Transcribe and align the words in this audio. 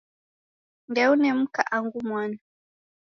Ndeune 0.89 1.29
mka 1.39 1.61
angu 1.75 1.99
mwana. 2.07 2.39